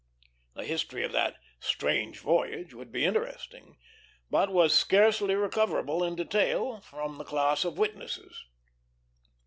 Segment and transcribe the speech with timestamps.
[0.55, 3.77] The history of that strange voyage would be interesting,
[4.31, 8.43] but was scarcely recoverable in detail from the class of witnesses.